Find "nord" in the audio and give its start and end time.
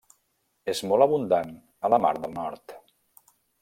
2.43-2.79